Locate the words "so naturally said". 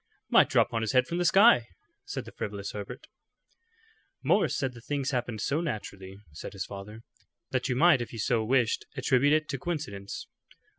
5.41-6.53